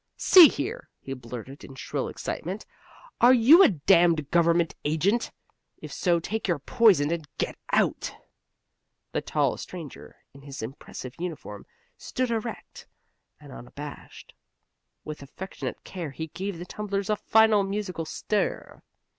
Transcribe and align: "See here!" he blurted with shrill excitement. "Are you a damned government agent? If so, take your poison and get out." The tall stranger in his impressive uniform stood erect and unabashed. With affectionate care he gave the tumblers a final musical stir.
"See 0.17 0.47
here!" 0.49 0.89
he 0.99 1.13
blurted 1.13 1.61
with 1.61 1.77
shrill 1.77 2.07
excitement. 2.07 2.65
"Are 3.21 3.35
you 3.35 3.61
a 3.61 3.69
damned 3.69 4.31
government 4.31 4.73
agent? 4.83 5.31
If 5.77 5.93
so, 5.93 6.19
take 6.19 6.47
your 6.47 6.57
poison 6.57 7.11
and 7.11 7.27
get 7.37 7.55
out." 7.71 8.11
The 9.11 9.21
tall 9.21 9.57
stranger 9.57 10.15
in 10.33 10.41
his 10.41 10.63
impressive 10.63 11.13
uniform 11.19 11.67
stood 11.97 12.31
erect 12.31 12.87
and 13.39 13.51
unabashed. 13.51 14.33
With 15.03 15.21
affectionate 15.21 15.83
care 15.83 16.09
he 16.09 16.29
gave 16.33 16.57
the 16.57 16.65
tumblers 16.65 17.11
a 17.11 17.15
final 17.15 17.61
musical 17.61 18.05
stir. 18.05 18.81